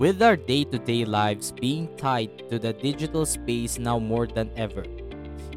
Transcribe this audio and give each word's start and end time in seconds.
With 0.00 0.22
our 0.22 0.34
day 0.34 0.64
to 0.64 0.78
day 0.78 1.04
lives 1.04 1.52
being 1.52 1.84
tied 2.00 2.48
to 2.48 2.58
the 2.58 2.72
digital 2.72 3.26
space 3.26 3.78
now 3.78 3.98
more 3.98 4.26
than 4.26 4.48
ever. 4.56 4.82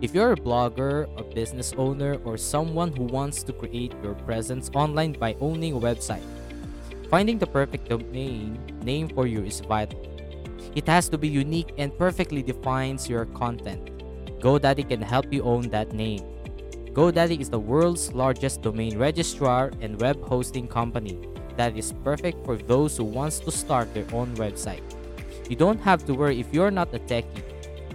If 0.02 0.14
you're 0.14 0.34
a 0.34 0.36
blogger, 0.36 1.08
a 1.16 1.24
business 1.24 1.72
owner, 1.78 2.20
or 2.28 2.36
someone 2.36 2.92
who 2.92 3.06
wants 3.08 3.42
to 3.44 3.54
create 3.54 3.96
your 4.04 4.16
presence 4.28 4.70
online 4.76 5.14
by 5.14 5.38
owning 5.40 5.72
a 5.72 5.80
website, 5.80 6.28
finding 7.10 7.40
the 7.40 7.48
perfect 7.48 7.88
domain 7.88 8.60
name 8.84 9.08
for 9.16 9.28
you 9.28 9.48
is 9.48 9.62
vital. 9.62 10.04
It 10.76 10.92
has 10.92 11.08
to 11.16 11.18
be 11.18 11.30
unique 11.30 11.72
and 11.78 11.98
perfectly 11.98 12.44
defines 12.44 13.08
your 13.08 13.24
content. 13.32 13.96
GoDaddy 14.44 14.90
can 14.90 15.02
help 15.02 15.32
you 15.32 15.44
own 15.44 15.70
that 15.70 15.94
name. 15.94 16.20
GoDaddy 16.92 17.40
is 17.40 17.50
the 17.50 17.64
world's 17.64 18.12
largest 18.12 18.62
domain 18.62 19.00
registrar 19.00 19.72
and 19.80 19.96
web 20.02 20.20
hosting 20.28 20.68
company 20.68 21.16
that 21.58 21.78
is 21.78 21.94
perfect 22.04 22.46
for 22.46 22.58
those 22.58 22.98
who 22.98 23.04
wants 23.04 23.40
to 23.40 23.52
start 23.52 23.94
their 23.94 24.08
own 24.14 24.36
website. 24.36 24.84
You 25.50 25.56
don't 25.56 25.80
have 25.82 26.06
to 26.06 26.14
worry 26.14 26.40
if 26.40 26.54
you're 26.54 26.72
not 26.72 26.94
a 26.94 27.00
techie. 27.00 27.44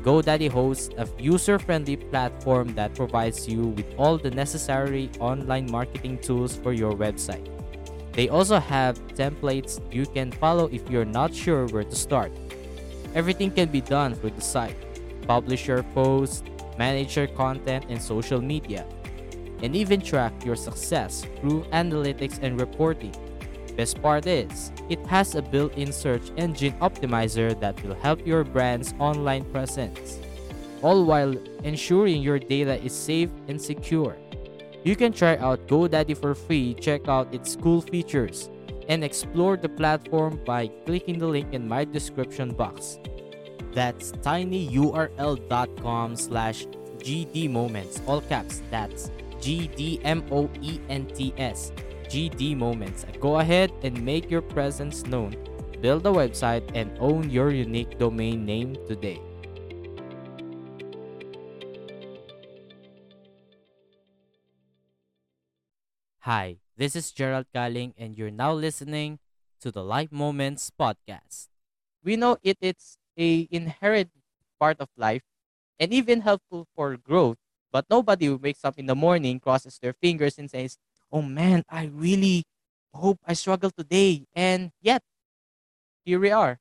GoDaddy 0.02 0.48
hosts 0.50 0.90
a 0.96 1.08
user-friendly 1.18 1.96
platform 1.96 2.74
that 2.74 2.94
provides 2.94 3.48
you 3.48 3.68
with 3.74 3.86
all 3.98 4.16
the 4.16 4.30
necessary 4.30 5.10
online 5.18 5.70
marketing 5.70 6.18
tools 6.18 6.56
for 6.56 6.72
your 6.72 6.92
website. 6.92 7.48
They 8.12 8.28
also 8.28 8.58
have 8.58 8.98
templates 9.14 9.80
you 9.92 10.06
can 10.06 10.32
follow 10.32 10.68
if 10.72 10.88
you're 10.90 11.04
not 11.04 11.34
sure 11.34 11.66
where 11.66 11.84
to 11.84 11.96
start. 11.96 12.32
Everything 13.14 13.50
can 13.50 13.68
be 13.68 13.80
done 13.80 14.14
through 14.14 14.30
the 14.30 14.40
site. 14.40 14.76
Publish 15.26 15.66
your 15.66 15.82
posts, 15.94 16.42
manage 16.78 17.16
your 17.16 17.26
content 17.26 17.86
and 17.88 18.00
social 18.00 18.40
media, 18.40 18.86
and 19.62 19.74
even 19.74 20.00
track 20.00 20.32
your 20.44 20.56
success 20.56 21.26
through 21.40 21.64
analytics 21.72 22.38
and 22.42 22.60
reporting. 22.60 23.14
Best 23.78 24.02
part 24.02 24.26
is, 24.26 24.72
it 24.88 24.98
has 25.06 25.36
a 25.36 25.42
built-in 25.42 25.92
search 25.92 26.32
engine 26.36 26.72
optimizer 26.82 27.54
that 27.60 27.80
will 27.84 27.94
help 27.94 28.26
your 28.26 28.42
brand's 28.42 28.92
online 28.98 29.44
presence, 29.54 30.18
all 30.82 31.04
while 31.04 31.32
ensuring 31.62 32.20
your 32.20 32.40
data 32.40 32.82
is 32.82 32.92
safe 32.92 33.30
and 33.46 33.62
secure. 33.62 34.18
You 34.82 34.96
can 34.96 35.12
try 35.12 35.36
out 35.36 35.68
GoDaddy 35.68 36.18
for 36.18 36.34
free, 36.34 36.74
check 36.74 37.06
out 37.06 37.32
its 37.32 37.54
cool 37.54 37.80
features, 37.80 38.50
and 38.88 39.04
explore 39.04 39.56
the 39.56 39.68
platform 39.68 40.40
by 40.44 40.66
clicking 40.84 41.20
the 41.20 41.28
link 41.28 41.54
in 41.54 41.68
my 41.68 41.84
description 41.84 42.50
box. 42.50 42.98
That's 43.74 44.10
tinyurl.com 44.26 46.16
slash 46.16 46.66
gdmoments, 46.98 48.02
all 48.08 48.22
caps, 48.22 48.60
that's 48.72 49.12
G-D-M-O-E-N-T-S 49.38 50.02
GD 52.08 52.56
Moments. 52.56 53.04
Go 53.20 53.38
ahead 53.38 53.70
and 53.82 54.00
make 54.00 54.30
your 54.30 54.40
presence 54.40 55.04
known. 55.04 55.36
Build 55.80 56.06
a 56.06 56.10
website 56.10 56.64
and 56.74 56.90
own 56.98 57.28
your 57.28 57.50
unique 57.52 57.98
domain 57.98 58.44
name 58.44 58.74
today. 58.88 59.20
Hi, 66.24 66.58
this 66.76 66.96
is 66.96 67.12
Jerald 67.12 67.46
Caling, 67.54 67.94
and 67.96 68.16
you're 68.16 68.32
now 68.32 68.52
listening 68.52 69.18
to 69.60 69.70
the 69.70 69.84
Life 69.84 70.10
Moments 70.10 70.72
podcast. 70.72 71.48
We 72.02 72.16
know 72.16 72.38
it 72.42 72.56
is 72.60 72.96
a 73.16 73.48
inherent 73.50 74.10
part 74.58 74.80
of 74.80 74.88
life 74.96 75.22
and 75.78 75.92
even 75.92 76.22
helpful 76.22 76.66
for 76.74 76.96
growth, 76.96 77.36
but 77.70 77.86
nobody 77.88 78.26
who 78.26 78.36
wakes 78.36 78.64
up 78.64 78.78
in 78.78 78.86
the 78.86 78.96
morning, 78.96 79.40
crosses 79.40 79.78
their 79.78 79.92
fingers, 79.92 80.38
and 80.38 80.50
says, 80.50 80.76
oh 81.12 81.22
man, 81.22 81.64
I 81.68 81.90
really 81.92 82.44
hope 82.94 83.18
I 83.26 83.32
struggle 83.34 83.70
today. 83.70 84.26
And 84.34 84.70
yet, 84.80 85.02
here 86.04 86.20
we 86.20 86.30
are. 86.30 86.58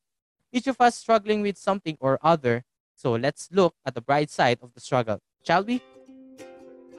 Each 0.52 0.67
of 0.67 0.80
us 0.80 0.95
struggling 0.95 1.41
with 1.41 1.58
something 1.58 1.97
or 2.00 2.19
other. 2.22 2.63
So 2.96 3.13
let's 3.13 3.50
look 3.52 3.75
at 3.85 3.94
the 3.94 4.02
bright 4.02 4.31
side 4.31 4.59
of 4.62 4.74
the 4.74 4.81
struggle, 4.81 5.19
shall 5.46 5.63
we? 5.63 5.81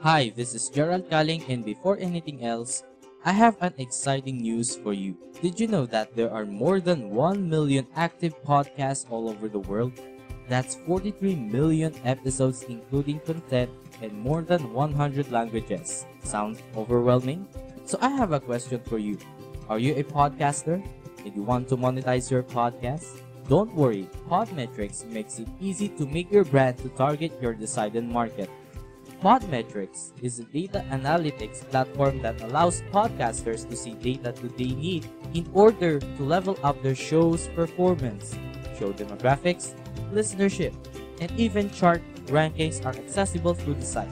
Hi, 0.01 0.31
this 0.33 0.55
is 0.55 0.69
Jerald 0.69 1.09
Caling, 1.09 1.43
and 1.49 1.65
before 1.65 1.97
anything 1.99 2.45
else, 2.45 2.83
I 3.25 3.33
have 3.33 3.57
an 3.59 3.73
exciting 3.77 4.37
news 4.37 4.77
for 4.77 4.93
you. 4.93 5.17
Did 5.41 5.59
you 5.59 5.67
know 5.67 5.85
that 5.87 6.15
there 6.15 6.31
are 6.31 6.45
more 6.45 6.79
than 6.79 7.09
1 7.11 7.49
million 7.49 7.85
active 7.97 8.31
podcasts 8.43 9.11
all 9.11 9.27
over 9.27 9.49
the 9.49 9.59
world? 9.59 9.91
That's 10.47 10.75
43 10.87 11.35
million 11.35 11.93
episodes, 12.05 12.63
including 12.63 13.19
content 13.19 13.69
in 14.01 14.17
more 14.19 14.41
than 14.41 14.73
100 14.73 15.31
languages. 15.31 16.05
Sounds 16.23 16.61
overwhelming? 16.75 17.47
So 17.85 17.97
I 18.01 18.09
have 18.09 18.31
a 18.31 18.39
question 18.39 18.81
for 18.85 18.97
you. 18.97 19.17
Are 19.69 19.79
you 19.79 19.95
a 19.95 20.03
podcaster? 20.03 20.83
Did 21.23 21.35
you 21.35 21.43
want 21.43 21.67
to 21.69 21.77
monetize 21.77 22.31
your 22.31 22.43
podcast? 22.43 23.21
Don't 23.49 23.73
worry, 23.73 24.07
Podmetrics 24.29 25.05
makes 25.09 25.39
it 25.39 25.47
easy 25.59 25.89
to 25.97 26.05
make 26.05 26.31
your 26.31 26.45
brand 26.45 26.77
to 26.79 26.89
target 26.89 27.33
your 27.41 27.53
decided 27.53 28.03
market. 28.03 28.49
Podmetrics 29.23 30.13
is 30.21 30.39
a 30.39 30.43
data 30.45 30.85
analytics 30.91 31.59
platform 31.67 32.21
that 32.21 32.39
allows 32.41 32.81
podcasters 32.93 33.67
to 33.67 33.75
see 33.75 33.93
data 33.95 34.31
that 34.31 34.57
they 34.57 34.71
need 34.71 35.09
in 35.33 35.49
order 35.53 35.99
to 35.99 36.23
level 36.23 36.57
up 36.63 36.81
their 36.81 36.95
show's 36.95 37.47
performance, 37.49 38.37
show 38.77 38.93
demographics, 38.93 39.73
listenership, 40.13 40.73
and 41.19 41.31
even 41.37 41.69
chart 41.71 42.01
rankings 42.29 42.85
are 42.85 42.95
accessible 42.95 43.53
through 43.53 43.75
the 43.75 43.85
site. 43.85 44.09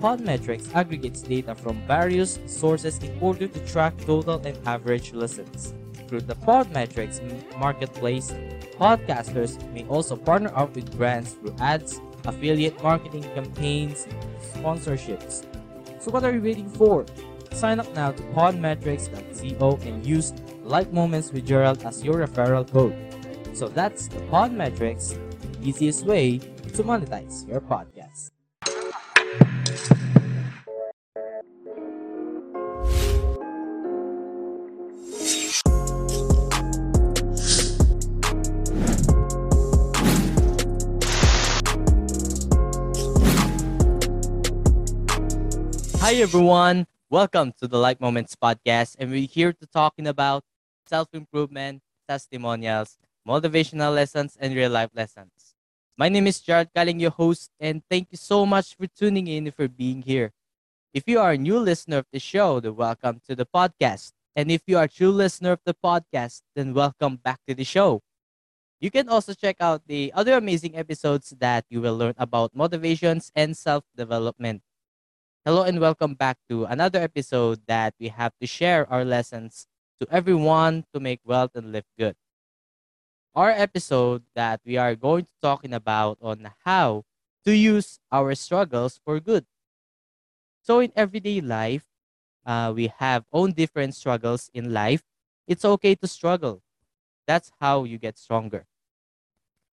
Podmetrics 0.00 0.74
aggregates 0.74 1.22
data 1.22 1.54
from 1.54 1.80
various 1.86 2.40
sources 2.46 2.98
in 2.98 3.16
order 3.20 3.46
to 3.46 3.60
track 3.66 3.96
total 3.98 4.40
and 4.44 4.58
average 4.66 5.12
listens. 5.12 5.74
Through 6.08 6.22
the 6.22 6.34
Podmetrics 6.34 7.22
marketplace, 7.56 8.32
podcasters 8.78 9.56
may 9.72 9.86
also 9.86 10.16
partner 10.16 10.50
up 10.56 10.74
with 10.74 10.90
brands 10.98 11.34
through 11.34 11.54
ads, 11.60 12.00
affiliate 12.24 12.82
marketing 12.82 13.22
campaigns, 13.34 14.06
sponsorships. 14.54 15.46
So 16.00 16.10
what 16.10 16.24
are 16.24 16.32
you 16.32 16.42
waiting 16.42 16.68
for? 16.68 17.06
Sign 17.52 17.78
up 17.78 17.94
now 17.94 18.10
to 18.10 18.22
podmetrics.co 18.34 19.78
and 19.82 20.04
use 20.04 20.32
Life 20.64 20.90
Moments 20.92 21.32
with 21.32 21.46
Jerald 21.46 21.84
as 21.84 22.02
your 22.02 22.26
referral 22.26 22.68
code. 22.68 22.96
So 23.54 23.68
that's 23.68 24.08
the 24.08 24.18
Podmetrics, 24.32 25.16
the 25.40 25.68
easiest 25.68 26.04
way 26.04 26.40
to 26.74 26.82
monetize 26.82 27.46
your 27.46 27.60
podcast. 27.60 28.30
Hi 46.00 46.14
everyone, 46.16 46.86
welcome 47.10 47.52
to 47.60 47.68
the 47.68 47.78
Life 47.78 48.00
Moments 48.00 48.34
podcast, 48.34 48.96
and 48.98 49.10
we're 49.10 49.26
here 49.26 49.52
to 49.52 49.66
talking 49.66 50.06
about 50.06 50.42
self-improvement, 50.86 51.82
testimonials, 52.08 52.96
motivational 53.28 53.94
lessons, 53.94 54.36
and 54.40 54.54
real-life 54.54 54.90
lessons. 54.94 55.41
My 55.98 56.08
name 56.08 56.26
is 56.26 56.40
Jared 56.40 56.72
Kaling, 56.74 57.00
your 57.02 57.10
host, 57.10 57.50
and 57.60 57.82
thank 57.90 58.08
you 58.10 58.16
so 58.16 58.46
much 58.46 58.74
for 58.74 58.86
tuning 58.86 59.26
in 59.26 59.50
for 59.52 59.68
being 59.68 60.00
here. 60.00 60.32
If 60.94 61.04
you 61.06 61.20
are 61.20 61.32
a 61.32 61.36
new 61.36 61.58
listener 61.58 61.98
of 61.98 62.06
the 62.10 62.18
show, 62.18 62.60
then 62.60 62.76
welcome 62.76 63.20
to 63.28 63.36
the 63.36 63.44
podcast. 63.44 64.12
And 64.34 64.50
if 64.50 64.62
you 64.66 64.78
are 64.78 64.84
a 64.84 64.88
true 64.88 65.10
listener 65.10 65.52
of 65.52 65.60
the 65.66 65.74
podcast, 65.74 66.40
then 66.56 66.72
welcome 66.72 67.16
back 67.16 67.40
to 67.46 67.54
the 67.54 67.64
show. 67.64 68.00
You 68.80 68.90
can 68.90 69.10
also 69.10 69.34
check 69.34 69.56
out 69.60 69.82
the 69.86 70.10
other 70.14 70.32
amazing 70.32 70.78
episodes 70.78 71.34
that 71.38 71.66
you 71.68 71.82
will 71.82 71.98
learn 71.98 72.14
about 72.16 72.56
motivations 72.56 73.30
and 73.36 73.54
self-development. 73.54 74.62
Hello 75.44 75.62
and 75.62 75.78
welcome 75.78 76.14
back 76.14 76.38
to 76.48 76.64
another 76.64 77.00
episode 77.00 77.60
that 77.68 77.92
we 78.00 78.08
have 78.08 78.32
to 78.40 78.46
share 78.46 78.90
our 78.90 79.04
lessons 79.04 79.66
to 80.00 80.08
everyone 80.10 80.86
to 80.94 81.00
make 81.00 81.20
wealth 81.22 81.50
and 81.54 81.70
live 81.70 81.84
good. 81.98 82.16
Our 83.34 83.50
episode 83.50 84.24
that 84.34 84.60
we 84.64 84.76
are 84.76 84.94
going 84.94 85.24
to 85.24 85.36
talking 85.40 85.72
about 85.72 86.18
on 86.20 86.52
how 86.64 87.04
to 87.44 87.56
use 87.56 87.98
our 88.10 88.34
struggles 88.34 89.00
for 89.04 89.20
good. 89.20 89.46
So 90.62 90.80
in 90.80 90.92
everyday 90.94 91.40
life, 91.40 91.84
uh, 92.46 92.72
we 92.74 92.92
have 92.98 93.24
own 93.32 93.52
different 93.52 93.94
struggles 93.94 94.50
in 94.54 94.72
life. 94.72 95.02
It's 95.46 95.64
okay 95.64 95.94
to 95.96 96.06
struggle. 96.06 96.62
That's 97.26 97.50
how 97.60 97.84
you 97.84 97.98
get 97.98 98.18
stronger. 98.18 98.66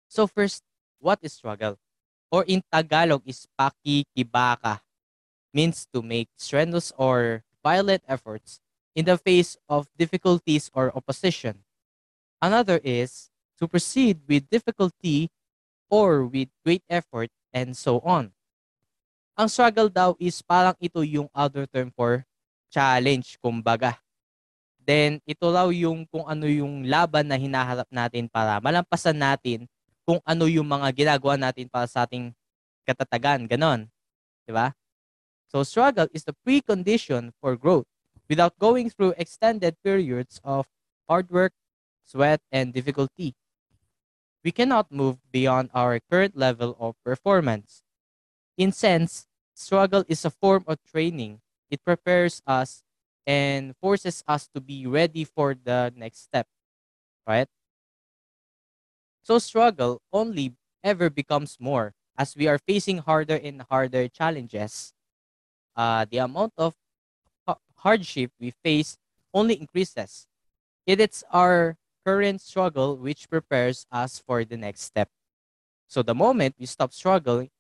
So 0.08 0.26
first, 0.26 0.62
what 0.99 1.19
is 1.22 1.32
struggle? 1.32 1.78
Or 2.31 2.44
in 2.44 2.62
Tagalog 2.72 3.22
is 3.25 3.46
pakikibaka 3.58 4.81
means 5.54 5.87
to 5.94 6.02
make 6.02 6.28
strenuous 6.37 6.93
or 6.96 7.44
violent 7.64 8.02
efforts 8.08 8.61
in 8.94 9.06
the 9.06 9.19
face 9.19 9.56
of 9.69 9.88
difficulties 9.99 10.70
or 10.75 10.94
opposition. 10.96 11.64
Another 12.43 12.81
is 12.84 13.31
to 13.58 13.66
proceed 13.66 14.22
with 14.25 14.49
difficulty 14.49 15.28
or 15.90 16.25
with 16.25 16.49
great 16.64 16.82
effort 16.88 17.28
and 17.52 17.76
so 17.76 18.00
on. 18.06 18.31
Ang 19.38 19.46
struggle 19.50 19.90
daw 19.90 20.14
is 20.19 20.43
parang 20.43 20.75
ito 20.82 21.02
yung 21.02 21.31
other 21.31 21.66
term 21.66 21.90
for 21.94 22.26
challenge, 22.70 23.38
kumbaga. 23.38 23.99
then 24.88 25.20
ito 25.28 25.44
raw 25.52 25.69
yung 25.69 26.08
kung 26.08 26.25
ano 26.25 26.49
yung 26.49 26.88
laban 26.88 27.28
na 27.28 27.37
hinaharap 27.37 27.84
natin 27.93 28.25
para 28.25 28.56
malampasan 28.56 29.20
natin 29.20 29.69
kung 30.08 30.16
ano 30.25 30.49
yung 30.49 30.64
mga 30.64 30.88
ginagawa 30.96 31.37
natin 31.37 31.69
para 31.69 31.84
sa 31.84 32.08
ating 32.08 32.32
katatagan. 32.88 33.44
Ganon. 33.44 33.84
Di 34.49 34.52
ba? 34.56 34.72
So 35.52 35.61
struggle 35.61 36.08
is 36.16 36.25
the 36.25 36.32
precondition 36.40 37.37
for 37.37 37.52
growth. 37.61 37.84
Without 38.32 38.56
going 38.56 38.88
through 38.88 39.12
extended 39.20 39.76
periods 39.84 40.40
of 40.40 40.64
hard 41.04 41.28
work, 41.28 41.52
sweat, 42.08 42.40
and 42.49 42.72
difficulty, 42.72 43.37
we 44.44 44.52
cannot 44.52 44.93
move 44.93 45.19
beyond 45.32 45.70
our 45.75 46.00
current 46.11 46.37
level 46.37 46.76
of 46.81 46.96
performance. 47.05 47.82
In 48.58 48.73
sense, 48.73 49.26
struggle 49.55 50.05
is 50.08 50.25
a 50.25 50.31
form 50.31 50.64
of 50.69 50.79
training. 50.85 51.40
It 51.70 51.85
prepares 51.85 52.43
us 52.46 52.82
and 53.26 53.76
forces 53.79 54.25
us 54.29 54.49
to 54.55 54.61
be 54.61 54.87
ready 54.87 55.25
for 55.25 55.55
the 55.55 55.93
next 55.96 56.23
step, 56.25 56.46
right? 57.26 57.49
So 59.23 59.38
struggle 59.38 60.02
only 60.12 60.56
ever 60.82 61.11
becomes 61.11 61.58
more 61.61 61.94
as 62.17 62.35
we 62.35 62.49
are 62.49 62.58
facing 62.58 62.99
harder 62.99 63.37
and 63.37 63.62
harder 63.62 64.08
challenges 64.08 64.93
uh, 65.76 66.06
the 66.11 66.19
amount 66.19 66.55
of 66.58 66.75
hardship 67.76 68.32
we 68.40 68.50
face 68.50 68.96
only 69.32 69.61
increases. 69.61 70.26
It 70.87 71.00
is 71.00 71.25
our 71.32 71.76
current 72.08 72.40
struggle 72.40 72.96
which 72.96 73.28
prepares 73.28 73.84
us 73.93 74.16
for 74.25 74.40
the 74.40 74.56
next 74.56 74.81
step. 74.81 75.12
So 75.88 76.00
the 76.00 76.16
moment 76.16 76.56
we 76.58 76.64
stop 76.64 76.93
struggling 76.96 77.50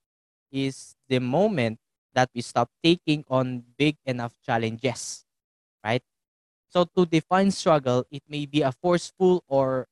is 0.50 0.96
the 1.08 1.20
moment 1.20 1.76
that 2.14 2.30
we 2.34 2.40
stop 2.40 2.70
taking 2.82 3.24
on 3.28 3.64
big 3.76 3.96
enough 4.06 4.32
challenges, 4.40 5.26
right? 5.84 6.00
So 6.70 6.88
to 6.96 7.04
define 7.04 7.50
struggle, 7.52 8.06
it 8.10 8.24
may 8.28 8.46
be 8.46 8.62
a 8.62 8.72
forceful 8.72 9.44
or 9.48 9.86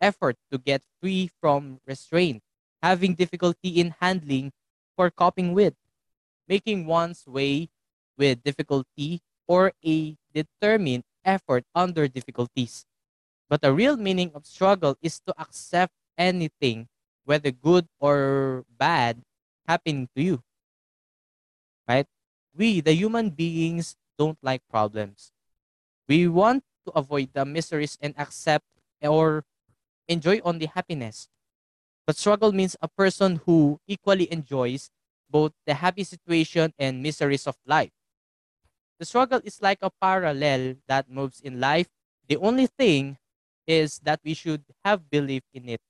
effort 0.00 0.36
to 0.52 0.58
get 0.58 0.82
free 1.00 1.30
from 1.40 1.80
restraint, 1.86 2.42
having 2.82 3.14
difficulty 3.14 3.80
in 3.80 3.94
handling 4.00 4.52
for 4.96 5.10
coping 5.10 5.54
with, 5.54 5.74
making 6.48 6.84
one's 6.86 7.24
way 7.26 7.70
with 8.18 8.42
difficulty 8.44 9.22
or 9.48 9.72
a 9.84 10.16
determined 10.34 11.04
effort 11.24 11.64
under 11.74 12.08
difficulties. 12.08 12.84
But 13.48 13.60
the 13.62 13.72
real 13.72 13.96
meaning 13.96 14.32
of 14.34 14.46
struggle 14.46 14.96
is 15.02 15.20
to 15.26 15.34
accept 15.38 15.92
anything, 16.16 16.88
whether 17.24 17.50
good 17.50 17.86
or 18.00 18.64
bad, 18.78 19.22
happening 19.66 20.08
to 20.16 20.22
you. 20.22 20.42
Right? 21.88 22.06
We, 22.54 22.80
the 22.80 22.94
human 22.94 23.30
beings, 23.30 23.96
don't 24.18 24.38
like 24.42 24.62
problems. 24.70 25.32
We 26.08 26.28
want 26.28 26.64
to 26.86 26.92
avoid 26.92 27.30
the 27.32 27.44
miseries 27.44 27.98
and 28.00 28.14
accept 28.18 28.64
or 29.02 29.44
enjoy 30.08 30.40
only 30.44 30.66
happiness. 30.66 31.28
But 32.06 32.16
struggle 32.16 32.52
means 32.52 32.76
a 32.82 32.88
person 32.88 33.40
who 33.46 33.80
equally 33.86 34.30
enjoys 34.32 34.90
both 35.30 35.52
the 35.66 35.74
happy 35.74 36.04
situation 36.04 36.74
and 36.78 37.02
miseries 37.02 37.46
of 37.46 37.56
life. 37.66 37.92
The 38.98 39.06
struggle 39.06 39.40
is 39.44 39.62
like 39.62 39.78
a 39.82 39.90
parallel 39.90 40.76
that 40.86 41.10
moves 41.10 41.40
in 41.40 41.58
life. 41.58 41.88
The 42.28 42.36
only 42.36 42.66
thing 42.66 43.18
is 43.66 44.00
that 44.04 44.20
we 44.24 44.34
should 44.34 44.64
have 44.84 45.10
belief 45.10 45.42
in 45.52 45.68
it. 45.68 45.80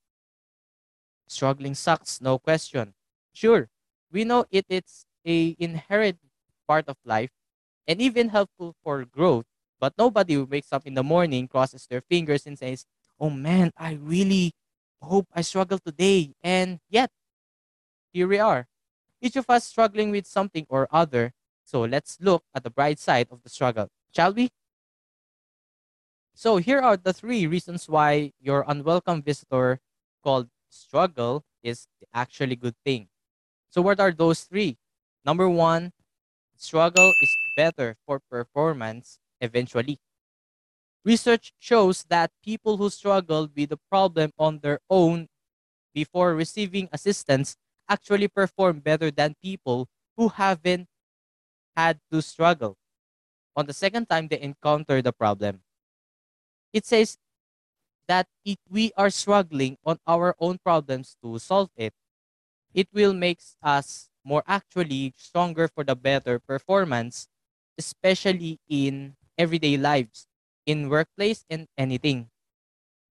Struggling 1.27 1.75
sucks, 1.75 2.21
no 2.21 2.39
question. 2.39 2.95
Sure, 3.33 3.69
we 4.11 4.25
know 4.25 4.45
it, 4.51 4.67
it 4.69 4.85
is 4.85 5.07
a 5.27 5.57
inherent 5.59 6.19
part 6.69 6.89
of 6.89 6.97
life 7.05 7.31
and 7.87 8.01
even 8.03 8.31
helpful 8.31 8.75
for 8.85 9.05
growth, 9.05 9.47
but 9.81 9.95
nobody 9.99 10.35
who 10.35 10.45
wakes 10.45 10.73
up 10.73 10.87
in 10.87 10.95
the 10.95 11.03
morning, 11.03 11.49
crosses 11.49 11.87
their 11.89 12.03
fingers 12.03 12.47
and 12.47 12.59
says, 12.59 12.87
"Oh 13.21 13.31
man, 13.31 13.73
I 13.77 13.95
really 13.95 14.53
hope 15.03 15.29
I 15.35 15.43
struggle 15.43 15.79
today." 15.79 16.35
And 16.43 16.81
yet, 16.91 17.11
here 18.13 18.29
we 18.29 18.39
are 18.39 18.67
each 19.23 19.37
of 19.37 19.47
us 19.49 19.65
struggling 19.65 20.13
with 20.13 20.27
something 20.29 20.67
or 20.71 20.89
other. 20.93 21.33
So 21.65 21.83
let's 21.83 22.19
look 22.21 22.45
at 22.55 22.65
the 22.65 22.71
bright 22.71 23.01
side 23.01 23.29
of 23.33 23.43
the 23.43 23.51
struggle, 23.51 23.89
shall 24.15 24.35
we? 24.35 24.51
So 26.35 26.57
here 26.57 26.81
are 26.81 26.97
the 26.97 27.13
three 27.13 27.47
reasons 27.47 27.89
why 27.89 28.33
your 28.41 28.65
unwelcome 28.67 29.23
visitor 29.23 29.81
called 30.23 30.49
struggle 30.69 31.45
is 31.63 31.87
actually 32.13 32.57
good 32.57 32.75
thing. 32.85 33.09
So 33.71 33.83
what 33.83 34.01
are 34.01 34.13
those 34.13 34.45
three? 34.45 34.79
Number 35.25 35.49
one, 35.49 35.93
struggle 36.57 37.13
is 37.23 37.31
better 37.57 37.97
for 38.07 38.21
performance 38.21 39.21
eventually. 39.41 40.01
Research 41.05 41.53
shows 41.59 42.05
that 42.09 42.31
people 42.43 42.77
who 42.77 42.91
struggle 42.91 43.49
with 43.55 43.71
the 43.71 43.77
problem 43.91 44.33
on 44.39 44.59
their 44.61 44.81
own 44.91 45.29
before 45.95 46.35
receiving 46.35 46.89
assistance 46.93 47.57
actually 47.89 48.29
perform 48.29 48.81
better 48.81 49.11
than 49.11 49.37
people 49.43 49.89
who 50.17 50.29
haven't 50.29 50.89
had 51.77 52.01
to 52.13 52.23
struggle 52.23 52.77
on 53.57 53.67
the 53.67 53.75
second 53.75 54.09
time 54.09 54.29
they 54.29 54.41
encounter 54.41 55.03
the 55.03 55.13
problem. 55.13 55.63
It 56.73 56.87
says 56.87 57.19
that 58.09 58.29
if 58.45 58.59
we 58.71 58.93
are 58.97 59.11
struggling 59.11 59.79
on 59.85 59.99
our 60.07 60.35
own 60.39 60.59
problems 60.59 61.17
to 61.23 61.39
solve 61.39 61.71
it, 61.77 61.95
it 62.75 62.89
will 62.93 63.15
make 63.15 63.41
us 63.63 64.11
more 64.25 64.45
actually 64.47 65.15
stronger 65.17 65.69
for 65.69 65.85
the 65.85 65.97
better 65.97 66.39
performance, 66.39 67.29
especially 67.79 68.61
in 68.69 69.17
everyday 69.39 69.77
lives, 69.77 70.27
in 70.67 70.89
workplace 70.89 71.45
and 71.51 71.69
anything. 71.79 72.31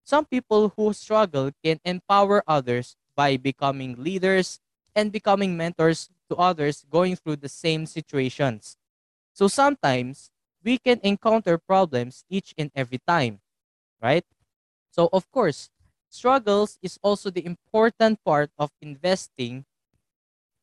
Some 0.03 0.25
people 0.25 0.69
who 0.75 0.93
struggle 0.93 1.51
can 1.63 1.79
empower 1.85 2.43
others 2.47 2.95
by 3.15 3.37
becoming 3.37 3.95
leaders 4.01 4.59
and 4.95 5.11
becoming 5.11 5.57
mentors 5.57 6.09
to 6.29 6.35
others 6.35 6.85
going 6.89 7.15
through 7.15 7.37
the 7.37 7.49
same 7.49 7.85
situations. 7.85 8.77
So 9.33 9.47
sometimes 9.47 10.31
we 10.63 10.77
can 10.77 10.99
encounter 11.03 11.57
problems 11.57 12.25
each 12.29 12.53
and 12.57 12.71
every 12.75 12.99
time, 13.07 13.41
right? 14.01 14.25
So, 14.91 15.09
of 15.13 15.29
course, 15.31 15.69
struggles 16.09 16.79
is 16.81 16.99
also 17.03 17.29
the 17.31 17.45
important 17.45 18.23
part 18.25 18.51
of 18.59 18.71
investing 18.81 19.65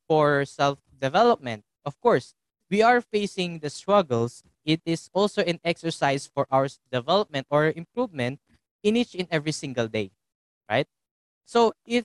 for 0.06 0.44
self 0.44 0.79
development. 1.00 1.64
Of 1.85 2.00
course, 2.00 2.35
we 2.70 2.82
are 2.82 3.00
facing 3.00 3.58
the 3.61 3.70
struggles. 3.70 4.43
It 4.64 4.81
is 4.85 5.08
also 5.14 5.42
an 5.42 5.61
exercise 5.64 6.26
for 6.28 6.47
our 6.50 6.68
development 6.92 7.47
or 7.50 7.73
improvement 7.73 8.40
in 8.83 8.97
each 8.97 9.14
and 9.14 9.26
every 9.30 9.52
single 9.52 9.88
day, 9.88 10.11
right? 10.71 10.87
So, 11.47 11.75
if 11.87 12.04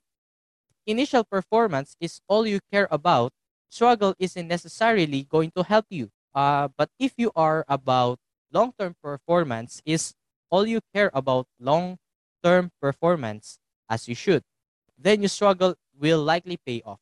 initial 0.87 1.23
performance 1.25 1.95
is 1.99 2.21
all 2.27 2.47
you 2.47 2.59
care 2.71 2.87
about, 2.91 3.33
struggle 3.69 4.15
isn't 4.19 4.47
necessarily 4.47 5.23
going 5.25 5.51
to 5.57 5.63
help 5.63 5.85
you. 5.89 6.09
Uh, 6.35 6.69
but 6.77 6.89
if 6.99 7.13
you 7.17 7.31
are 7.35 7.65
about 7.67 8.19
long-term 8.53 8.95
performance, 9.03 9.81
is 9.85 10.13
all 10.53 10.67
you 10.67 10.81
care 10.93 11.09
about 11.15 11.47
long-term 11.59 12.69
performance, 12.79 13.57
as 13.89 14.07
you 14.07 14.13
should, 14.13 14.43
then 14.97 15.21
your 15.25 15.29
struggle 15.33 15.73
will 15.97 16.21
likely 16.21 16.57
pay 16.57 16.79
off, 16.85 17.01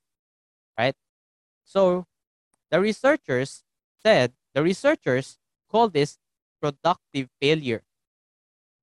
right? 0.77 0.95
So, 1.65 2.05
the 2.71 2.79
researchers 2.79 3.63
said 4.01 4.31
the 4.53 4.63
researchers 4.63 5.37
call 5.69 5.89
this 5.89 6.17
productive 6.61 7.27
failure. 7.41 7.83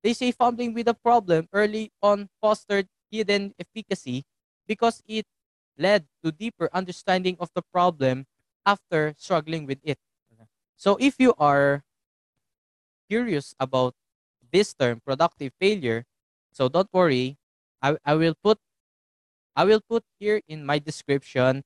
They 0.02 0.12
say 0.12 0.32
fumbling 0.32 0.74
with 0.74 0.88
a 0.88 0.94
problem 0.94 1.48
early 1.52 1.90
on 2.02 2.28
fostered 2.40 2.88
hidden 3.10 3.54
efficacy 3.58 4.24
because 4.66 5.02
it 5.06 5.24
led 5.78 6.06
to 6.22 6.30
deeper 6.30 6.68
understanding 6.74 7.36
of 7.40 7.50
the 7.54 7.62
problem 7.62 8.26
after 8.66 9.14
struggling 9.16 9.64
with 9.64 9.78
it. 9.82 9.98
So 10.76 10.96
if 11.00 11.16
you 11.18 11.34
are 11.38 11.82
curious 13.08 13.54
about 13.58 13.94
this 14.52 14.74
term 14.74 15.00
productive 15.04 15.52
failure, 15.60 16.04
so 16.52 16.68
don't 16.68 16.88
worry, 16.92 17.36
I, 17.82 17.96
I 18.04 18.14
will 18.14 18.34
put 18.42 18.58
I 19.56 19.64
will 19.64 19.80
put 19.80 20.04
here 20.18 20.40
in 20.46 20.64
my 20.64 20.78
description 20.78 21.64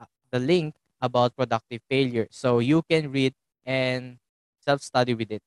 uh, 0.00 0.06
the 0.30 0.38
link 0.38 0.74
about 1.00 1.36
productive 1.36 1.82
failure 1.90 2.28
so 2.30 2.60
you 2.60 2.82
can 2.88 3.10
read 3.10 3.34
and 3.64 4.18
self-study 4.64 5.14
with 5.14 5.30
it. 5.32 5.42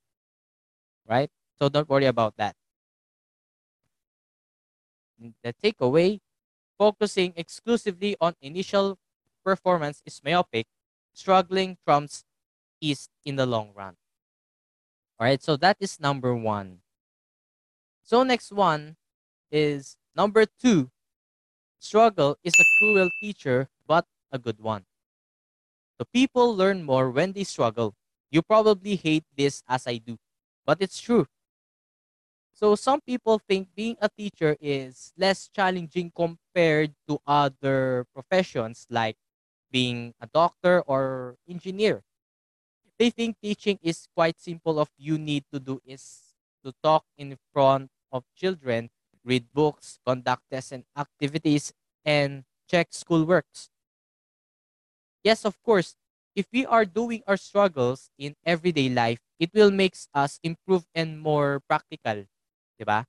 Right? 1.08 1.30
So 1.58 1.70
don't 1.70 1.88
worry 1.90 2.06
about 2.06 2.36
that. 2.38 2.56
The 5.44 5.54
takeaway 5.54 6.20
focusing 6.78 7.34
exclusively 7.36 8.16
on 8.22 8.36
initial 8.42 8.98
performance 9.44 10.02
is 10.06 10.22
myopic, 10.24 10.68
struggling 11.14 11.78
trumps 11.86 12.24
is 12.82 13.10
in 13.26 13.36
the 13.36 13.46
long 13.46 13.72
run. 13.76 13.96
All 15.20 15.26
right, 15.28 15.42
so 15.44 15.58
that 15.58 15.78
is 15.80 16.00
number 16.00 16.34
one. 16.34 16.80
So 18.04 18.24
next 18.24 18.52
one 18.52 18.98
is 19.52 19.98
number 20.16 20.46
two. 20.46 20.92
Struggle 21.80 22.38
is 22.44 22.54
a 22.60 22.66
cruel 22.80 23.10
teacher, 23.22 23.70
but 23.88 24.06
a 24.32 24.40
good 24.40 24.60
one. 24.60 24.86
The 26.00 26.06
people 26.06 26.56
learn 26.56 26.84
more 26.84 27.12
when 27.12 27.34
they 27.34 27.44
struggle. 27.44 27.94
You 28.32 28.42
probably 28.42 28.96
hate 28.96 29.26
this 29.36 29.64
as 29.68 29.86
I 29.86 29.98
do, 29.98 30.18
but 30.66 30.82
it's 30.82 31.00
true. 31.00 31.28
So 32.54 32.76
some 32.76 33.02
people 33.02 33.40
think 33.40 33.70
being 33.76 33.96
a 34.02 34.10
teacher 34.10 34.56
is 34.60 35.14
less 35.18 35.48
challenging 35.48 36.12
compared 36.12 36.94
to 37.08 37.20
other 37.26 38.06
professions 38.14 38.86
like 38.90 39.18
being 39.72 40.14
a 40.20 40.28
doctor 40.28 40.82
or 40.82 41.38
engineer. 41.48 42.04
They 43.00 43.10
think 43.10 43.38
teaching 43.42 43.80
is 43.82 44.08
quite 44.14 44.40
simple 44.40 44.80
of 44.80 44.90
you 44.98 45.18
need 45.18 45.46
to 45.52 45.60
do 45.60 45.82
is 45.86 46.36
to 46.64 46.74
talk 46.84 47.06
in 47.18 47.38
front 47.54 47.90
of 48.12 48.26
children, 48.36 48.92
read 49.24 49.52
books, 49.54 50.00
conduct 50.06 50.44
tests 50.52 50.72
and 50.72 50.86
activities 50.96 51.74
and 52.06 52.44
check 52.70 52.94
school 52.94 53.26
works. 53.26 53.70
Yes, 55.24 55.46
of 55.46 55.62
course, 55.64 55.96
if 56.36 56.48
we 56.52 56.66
are 56.66 56.86
doing 56.86 57.24
our 57.28 57.38
struggles 57.38 58.10
in 58.18 58.36
everyday 58.46 58.90
life, 58.90 59.20
it 59.40 59.52
will 59.54 59.72
make 59.72 59.96
us 60.14 60.40
improve 60.44 60.86
and 60.96 61.20
more 61.20 61.60
practical, 61.68 62.24
'di 62.78 62.86
ba? 62.88 63.06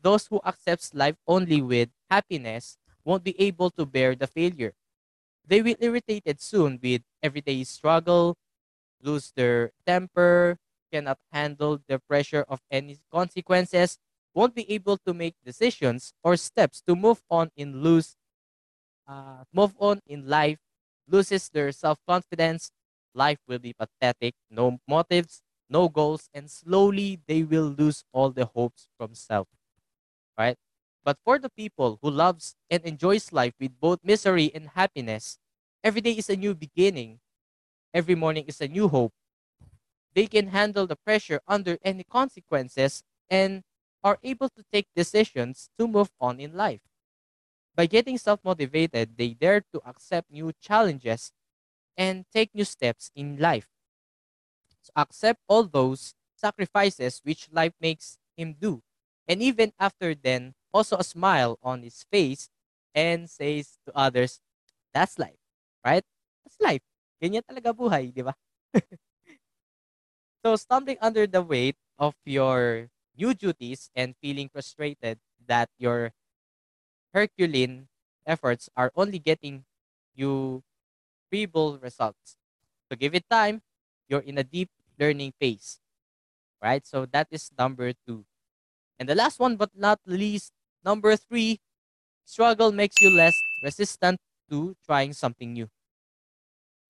Those 0.00 0.26
who 0.28 0.40
accepts 0.44 0.94
life 0.94 1.16
only 1.26 1.62
with 1.62 1.90
happiness 2.10 2.78
won't 3.04 3.24
be 3.24 3.36
able 3.40 3.70
to 3.78 3.86
bear 3.86 4.14
the 4.16 4.28
failure. 4.28 4.74
They 5.44 5.62
will 5.62 5.76
irritated 5.80 6.40
soon 6.40 6.80
with 6.82 7.02
everyday 7.22 7.64
struggle, 7.64 8.36
lose 9.04 9.32
their 9.36 9.72
temper, 9.86 10.58
cannot 10.92 11.18
handle 11.32 11.78
the 11.88 12.00
pressure 12.08 12.44
of 12.48 12.60
any 12.70 12.98
consequences, 13.12 13.98
won't 14.34 14.54
be 14.54 14.70
able 14.72 14.96
to 15.06 15.14
make 15.14 15.34
decisions 15.44 16.12
or 16.24 16.36
steps 16.36 16.82
to 16.88 16.96
move 16.96 17.22
on 17.30 17.50
in 17.56 17.82
lose 17.82 18.16
uh, 19.06 19.44
move 19.52 19.74
on 19.78 20.00
in 20.06 20.28
life, 20.28 20.58
loses 21.08 21.48
their 21.50 21.72
self-confidence, 21.72 22.70
life 23.14 23.38
will 23.46 23.58
be 23.58 23.72
pathetic, 23.74 24.34
no 24.50 24.78
motives, 24.88 25.42
no 25.68 25.88
goals, 25.88 26.28
and 26.34 26.50
slowly 26.50 27.20
they 27.26 27.42
will 27.42 27.74
lose 27.76 28.04
all 28.12 28.30
the 28.30 28.46
hopes 28.46 28.88
from 28.98 29.14
self. 29.14 29.48
Right? 30.38 30.56
But 31.04 31.18
for 31.24 31.38
the 31.38 31.50
people 31.50 31.98
who 32.02 32.10
loves 32.10 32.56
and 32.70 32.82
enjoys 32.84 33.32
life 33.32 33.54
with 33.60 33.78
both 33.80 34.00
misery 34.02 34.50
and 34.54 34.70
happiness, 34.74 35.38
every 35.82 36.00
day 36.00 36.12
is 36.12 36.30
a 36.30 36.36
new 36.36 36.54
beginning. 36.54 37.20
Every 37.94 38.14
morning 38.14 38.44
is 38.46 38.60
a 38.60 38.68
new 38.68 38.88
hope. 38.88 39.14
They 40.14 40.26
can 40.26 40.46
handle 40.48 40.86
the 40.86 40.96
pressure 40.96 41.42
under 41.46 41.78
any 41.82 42.04
consequences 42.04 43.02
and 43.28 43.64
are 44.02 44.18
able 44.22 44.48
to 44.50 44.64
take 44.72 44.88
decisions 44.96 45.68
to 45.78 45.86
move 45.86 46.10
on 46.20 46.40
in 46.40 46.54
life. 46.54 46.80
By 47.74 47.86
getting 47.86 48.18
self 48.18 48.44
motivated, 48.44 49.16
they 49.16 49.34
dare 49.34 49.62
to 49.72 49.82
accept 49.88 50.30
new 50.30 50.52
challenges 50.60 51.32
and 51.96 52.26
take 52.32 52.54
new 52.54 52.64
steps 52.66 53.10
in 53.14 53.38
life. 53.38 53.68
So 54.82 54.92
accept 54.96 55.40
all 55.48 55.64
those 55.64 56.14
sacrifices 56.36 57.20
which 57.24 57.48
life 57.50 57.72
makes 57.80 58.18
him 58.36 58.54
do. 58.54 58.82
And 59.26 59.42
even 59.42 59.72
after 59.78 60.14
then, 60.14 60.54
also 60.72 60.96
a 60.98 61.04
smile 61.04 61.58
on 61.62 61.82
his 61.82 62.02
face 62.04 62.48
and 62.94 63.28
says 63.30 63.78
to 63.86 63.96
others, 63.96 64.40
that's 64.92 65.18
life, 65.18 65.38
right? 65.84 66.04
That's 66.44 66.60
life. 66.60 66.82
Ganyan 67.24 67.40
talaga 67.40 67.72
buhay, 67.72 68.12
di 68.12 68.20
ba? 68.20 68.36
so 70.44 70.56
stumbling 70.56 70.98
under 71.00 71.26
the 71.26 71.40
weight 71.42 71.76
of 71.98 72.14
your 72.24 72.88
new 73.16 73.32
duties 73.32 73.90
and 73.96 74.14
feeling 74.20 74.48
frustrated 74.52 75.18
that 75.46 75.70
your 75.78 76.12
Herculean 77.14 77.88
efforts 78.26 78.68
are 78.76 78.92
only 78.96 79.18
getting 79.18 79.64
you 80.14 80.62
feeble 81.30 81.78
results. 81.78 82.36
So 82.90 82.96
give 82.96 83.14
it 83.14 83.28
time, 83.30 83.62
you're 84.08 84.24
in 84.24 84.38
a 84.38 84.44
deep 84.44 84.70
learning 84.98 85.34
phase. 85.40 85.80
Right? 86.62 86.86
So 86.86 87.06
that 87.12 87.28
is 87.30 87.50
number 87.58 87.92
two. 88.06 88.26
And 88.98 89.08
the 89.08 89.14
last 89.16 89.40
one, 89.40 89.56
but 89.56 89.70
not 89.76 90.00
least, 90.06 90.52
number 90.84 91.16
three, 91.16 91.60
struggle 92.24 92.72
makes 92.72 93.00
you 93.00 93.10
less 93.10 93.34
resistant 93.64 94.20
to 94.50 94.76
trying 94.86 95.14
something 95.14 95.52
new. 95.54 95.70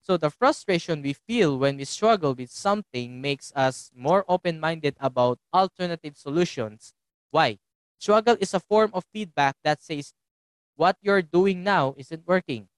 So 0.05 0.17
the 0.17 0.31
frustration 0.31 1.03
we 1.03 1.15
feel 1.15 1.59
when 1.59 1.79
we 1.79 1.85
struggle 1.85 2.35
with 2.35 2.51
something 2.51 3.21
makes 3.21 3.53
us 3.57 3.91
more 3.95 4.25
open 4.29 4.61
minded 4.61 4.97
about 5.01 5.41
alternative 5.53 6.17
solutions. 6.17 6.95
Why? 7.31 7.59
Struggle 7.99 8.37
is 8.39 8.55
a 8.55 8.61
form 8.61 8.91
of 8.95 9.05
feedback 9.13 9.57
that 9.65 9.83
says 9.83 10.13
what 10.77 10.99
you're 11.03 11.23
doing 11.23 11.65
now 11.65 11.95
isn't 11.99 12.27
working. 12.27 12.69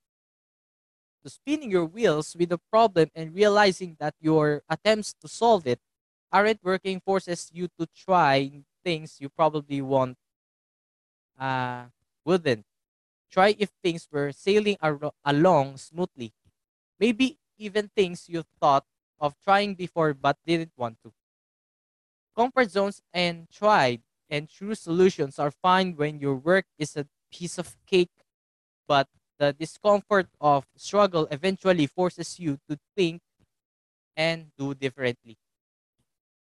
So 1.23 1.29
spinning 1.29 1.71
your 1.71 1.85
wheels 1.85 2.35
with 2.37 2.53
a 2.53 2.59
problem 2.71 3.11
and 3.15 3.35
realizing 3.35 3.97
that 3.99 4.15
your 4.21 4.63
attempts 4.69 5.13
to 5.21 5.29
solve 5.29 5.67
it 5.67 5.81
aren't 6.33 6.63
working 6.65 7.01
forces 7.01 7.51
you 7.53 7.69
to 7.79 7.87
try 7.95 8.63
things 8.85 9.21
you 9.21 9.29
probably 9.29 9.83
won't 9.83 10.17
uh, 11.39 11.87
wouldn't. 12.25 12.65
Try 13.31 13.57
if 13.59 13.71
things 13.83 14.09
were 14.13 14.33
sailing 14.33 14.77
along 15.25 15.79
smoothly. 15.79 16.33
Maybe 16.99 17.39
even 17.59 17.91
things 17.95 18.29
you 18.29 18.45
thought 18.61 18.85
of 19.21 19.35
trying 19.43 19.75
before 19.75 20.15
but 20.15 20.37
didn't 20.47 20.73
want 20.77 20.99
to. 21.05 21.13
Comfort 22.37 22.71
zones 22.71 23.01
and 23.15 23.49
tried 23.51 24.03
and 24.29 24.49
true 24.49 24.75
solutions 24.75 25.39
are 25.39 25.51
fine 25.51 25.97
when 25.97 26.19
your 26.19 26.35
work 26.35 26.67
is 26.79 26.97
a 26.97 27.07
piece 27.33 27.59
of 27.59 27.77
cake, 27.87 28.11
but 28.87 29.09
the 29.39 29.53
discomfort 29.53 30.29
of 30.41 30.67
struggle 30.77 31.29
eventually 31.31 31.87
forces 31.87 32.39
you 32.39 32.59
to 32.69 32.79
think 32.97 33.21
and 34.17 34.47
do 34.59 34.75
differently. 34.75 35.37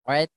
All 0.06 0.14
right. 0.14 0.30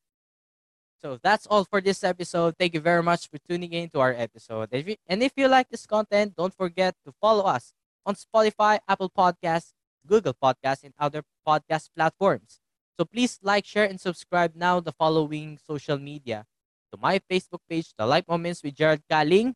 So 1.02 1.18
that's 1.24 1.48
all 1.48 1.64
for 1.64 1.80
this 1.80 2.04
episode. 2.04 2.58
Thank 2.58 2.74
you 2.74 2.82
very 2.82 3.02
much 3.02 3.30
for 3.30 3.38
tuning 3.38 3.72
in 3.72 3.90
to 3.92 4.02
our 4.02 4.14
episode. 4.14 4.70
And 5.08 5.24
if 5.24 5.32
you 5.38 5.48
like 5.48 5.70
this 5.70 5.86
content, 5.86 6.36
don't 6.36 6.54
forget 6.54 6.96
to 7.06 7.14
follow 7.22 7.46
us 7.46 7.72
on 8.06 8.16
Spotify, 8.16 8.80
Apple 8.88 9.10
Podcasts, 9.10 9.72
Google 10.10 10.34
Podcasts, 10.34 10.84
and 10.84 10.94
other 10.98 11.22
podcast 11.46 11.94
platforms. 11.96 12.60
So 12.98 13.06
please 13.06 13.38
like, 13.42 13.66
share, 13.66 13.86
and 13.86 14.02
subscribe 14.02 14.56
now 14.56 14.82
the 14.82 14.92
following 14.92 15.60
social 15.62 15.98
media. 15.98 16.46
To 16.92 16.98
my 16.98 17.22
Facebook 17.32 17.62
page, 17.70 17.94
The 17.96 18.06
Life 18.06 18.26
Moments 18.28 18.64
with 18.64 18.74
Jerald 18.74 19.06
Caling, 19.08 19.54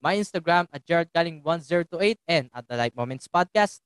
my 0.00 0.14
Instagram 0.14 0.68
at 0.72 0.86
Jerald 0.86 1.08
Caling 1.12 1.42
1028 1.42 2.18
and 2.28 2.48
at 2.54 2.68
The 2.68 2.76
Life 2.76 2.94
Moments 2.94 3.26
Podcast, 3.26 3.80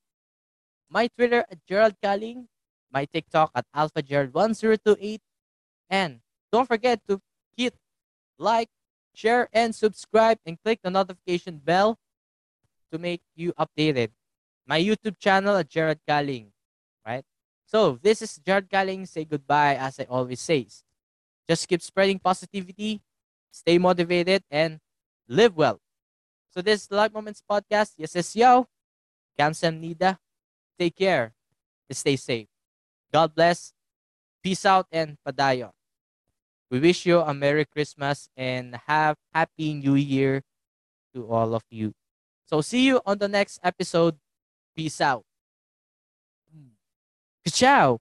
my 0.87 1.09
Twitter 1.17 1.43
at 1.49 1.57
Jerald 1.67 1.95
Caling, 2.01 2.47
my 2.93 3.05
TikTok 3.05 3.49
at 3.55 3.65
Alpha 3.73 4.01
Jerald 4.01 4.33
1028, 4.33 5.19
and 5.89 6.21
don't 6.51 6.67
forget 6.67 7.01
to 7.09 7.19
hit 7.57 7.73
like, 8.37 8.69
share, 9.15 9.49
and 9.51 9.73
subscribe 9.73 10.37
and 10.45 10.61
click 10.63 10.79
the 10.83 10.89
notification 10.89 11.57
bell 11.57 11.97
to 12.91 12.97
make 12.97 13.21
you 13.35 13.51
updated. 13.53 14.11
My 14.69 14.77
YouTube 14.77 15.17
channel 15.17 15.57
at 15.57 15.67
Jared 15.67 15.97
Galing, 16.05 16.53
right? 17.01 17.25
So 17.65 17.97
this 17.97 18.21
is 18.21 18.37
Jared 18.37 18.69
Galing. 18.69 19.07
Say 19.09 19.25
goodbye, 19.25 19.73
as 19.81 19.99
I 19.99 20.05
always 20.05 20.39
say. 20.39 20.67
Just 21.49 21.67
keep 21.67 21.81
spreading 21.81 22.21
positivity, 22.21 23.01
stay 23.49 23.79
motivated, 23.79 24.43
and 24.51 24.77
live 25.27 25.57
well. 25.57 25.81
So 26.53 26.61
this 26.61 26.85
is 26.85 26.91
Life 26.91 27.11
Moments 27.11 27.41
Podcast. 27.41 27.97
Yes, 27.97 28.13
yes, 28.13 28.35
yo. 28.35 28.69
Kamsahamnida. 29.39 30.21
Take 30.77 30.95
care. 30.95 31.33
Stay 31.89 32.15
safe. 32.15 32.47
God 33.11 33.33
bless. 33.33 33.73
Peace 34.43 34.69
out 34.69 34.85
and 34.91 35.17
padayon. 35.25 35.73
We 36.69 36.77
wish 36.77 37.07
you 37.07 37.21
a 37.21 37.33
Merry 37.33 37.65
Christmas 37.65 38.29
and 38.37 38.77
have 38.85 39.17
Happy 39.33 39.73
New 39.73 39.95
Year 39.95 40.43
to 41.15 41.25
all 41.25 41.55
of 41.55 41.63
you. 41.71 41.93
So 42.45 42.61
see 42.61 42.85
you 42.85 43.01
on 43.03 43.17
the 43.17 43.27
next 43.27 43.59
episode. 43.63 44.13
Peace 44.79 45.01
out. 45.01 45.25
Hmm. 46.53 46.69
Ciao. 47.51 47.99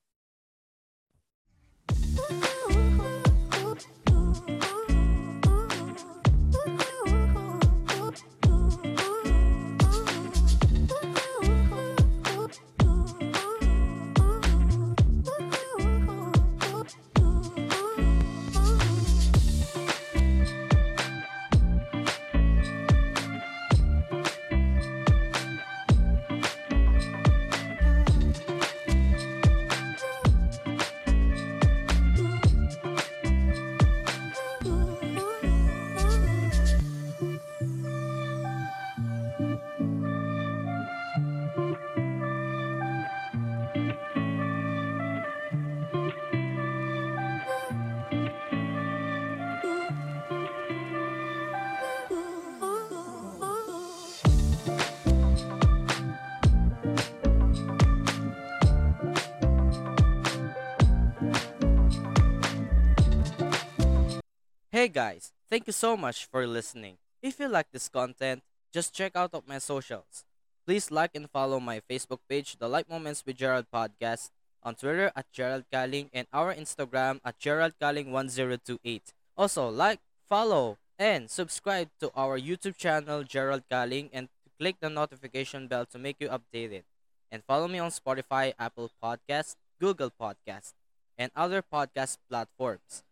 Hey 64.79 64.87
guys, 64.87 65.33
thank 65.51 65.67
you 65.67 65.75
so 65.75 65.97
much 65.97 66.31
for 66.31 66.47
listening. 66.47 67.03
If 67.21 67.41
you 67.41 67.49
like 67.49 67.67
this 67.73 67.89
content, 67.89 68.47
just 68.71 68.95
check 68.95 69.17
out 69.17 69.35
of 69.35 69.43
my 69.43 69.59
socials. 69.59 70.23
Please 70.65 70.93
like 70.93 71.19
and 71.19 71.29
follow 71.29 71.59
my 71.59 71.83
Facebook 71.91 72.23
page, 72.31 72.55
The 72.63 72.69
Light 72.69 72.89
Moments 72.89 73.27
with 73.27 73.39
Jerald 73.39 73.67
Podcast, 73.75 74.31
on 74.63 74.77
Twitter 74.77 75.11
at 75.17 75.27
Jerald 75.33 75.65
Caling, 75.73 76.11
and 76.15 76.29
our 76.33 76.55
Instagram 76.55 77.19
at 77.25 77.41
Jerald 77.41 77.75
Caling1028. 77.83 79.01
Also, 79.37 79.69
like, 79.69 79.99
follow, 80.29 80.79
and 80.97 81.29
subscribe 81.29 81.91
to 81.99 82.13
our 82.15 82.39
YouTube 82.39 82.77
channel, 82.77 83.25
Jerald 83.25 83.65
Caling, 83.69 84.11
and 84.13 84.29
click 84.61 84.77
the 84.79 84.89
notification 84.89 85.67
bell 85.67 85.87
to 85.87 85.99
make 85.99 86.19
you 86.21 86.29
updated. 86.29 86.85
And 87.33 87.43
follow 87.43 87.67
me 87.67 87.81
on 87.81 87.91
Spotify, 87.91 88.55
Apple 88.57 88.93
Podcasts, 89.03 89.57
Google 89.81 90.13
Podcasts, 90.15 90.75
and 91.19 91.33
other 91.35 91.65
podcast 91.67 92.19
platforms. 92.31 93.03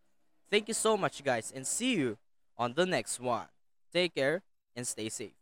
Thank 0.49 0.67
you 0.67 0.73
so 0.73 0.97
much, 0.97 1.23
guys, 1.23 1.51
and 1.55 1.65
see 1.65 1.95
you 1.95 2.17
on 2.57 2.73
the 2.73 2.85
next 2.85 3.19
one. 3.19 3.47
Take 3.93 4.15
care 4.15 4.43
and 4.75 4.87
stay 4.87 5.09
safe. 5.09 5.36